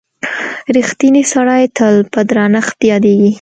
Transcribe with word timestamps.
•رښتینی 0.75 1.23
سړی 1.33 1.63
تل 1.77 1.95
په 2.13 2.19
درنښت 2.29 2.77
یادیږي. 2.91 3.29